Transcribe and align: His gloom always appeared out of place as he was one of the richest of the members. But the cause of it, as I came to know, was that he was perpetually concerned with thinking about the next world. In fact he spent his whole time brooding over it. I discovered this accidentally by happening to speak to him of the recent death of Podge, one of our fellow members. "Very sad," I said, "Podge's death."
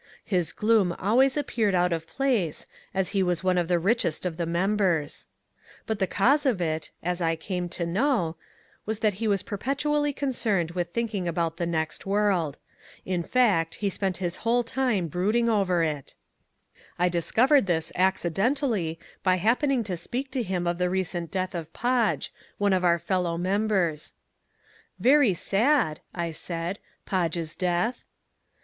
His 0.25 0.51
gloom 0.51 0.93
always 0.93 1.37
appeared 1.37 1.75
out 1.75 1.93
of 1.93 2.07
place 2.07 2.65
as 2.91 3.09
he 3.09 3.21
was 3.21 3.43
one 3.43 3.59
of 3.59 3.67
the 3.67 3.77
richest 3.77 4.25
of 4.25 4.37
the 4.37 4.47
members. 4.47 5.27
But 5.85 5.99
the 5.99 6.07
cause 6.07 6.43
of 6.43 6.59
it, 6.59 6.89
as 7.03 7.21
I 7.21 7.35
came 7.35 7.69
to 7.69 7.85
know, 7.85 8.35
was 8.87 8.97
that 9.01 9.13
he 9.21 9.27
was 9.27 9.43
perpetually 9.43 10.11
concerned 10.11 10.71
with 10.71 10.91
thinking 10.91 11.27
about 11.27 11.57
the 11.57 11.67
next 11.67 12.03
world. 12.07 12.57
In 13.05 13.21
fact 13.21 13.75
he 13.75 13.91
spent 13.91 14.17
his 14.17 14.37
whole 14.37 14.63
time 14.63 15.07
brooding 15.07 15.51
over 15.51 15.83
it. 15.83 16.15
I 16.97 17.07
discovered 17.07 17.67
this 17.67 17.91
accidentally 17.93 18.97
by 19.21 19.35
happening 19.35 19.83
to 19.83 19.95
speak 19.95 20.31
to 20.31 20.41
him 20.41 20.65
of 20.65 20.79
the 20.79 20.89
recent 20.89 21.29
death 21.29 21.53
of 21.53 21.71
Podge, 21.73 22.33
one 22.57 22.73
of 22.73 22.83
our 22.83 22.97
fellow 22.97 23.37
members. 23.37 24.15
"Very 24.97 25.35
sad," 25.35 25.99
I 26.11 26.31
said, 26.31 26.79
"Podge's 27.05 27.55
death." 27.55 28.05